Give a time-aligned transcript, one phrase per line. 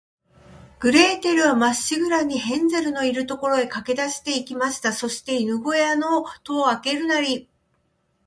[0.79, 4.93] グレーテルは、まっしぐらに、ヘンゼルのいる所へかけだして行きました。
[4.93, 7.47] そして、犬ごやの戸をあけるなり、